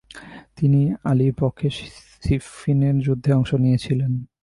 তিনি 0.57 0.81
আলীর 1.03 1.33
পক্ষে 1.39 1.67
সিফফিনের 2.23 2.95
যুদ্ধে 2.99 3.31
অংশ 3.33 3.51
নিয়েছিলেন। 3.55 4.11